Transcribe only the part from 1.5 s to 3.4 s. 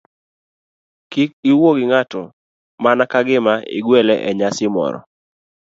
iwuo gi ng'ato mana ka